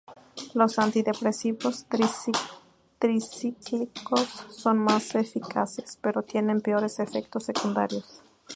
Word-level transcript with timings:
Los 0.55 0.79
antidepresivos 0.79 1.85
tricíclicos 2.97 4.27
son 4.49 4.79
más 4.79 5.13
eficaces, 5.13 5.99
pero 6.01 6.23
tienen 6.23 6.61
peores 6.61 6.97
efectos 6.97 7.43
secundarios. 7.45 8.23